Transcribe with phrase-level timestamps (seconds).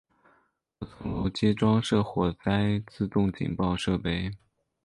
[0.79, 4.31] 各层楼皆装设火灾自动警报设备。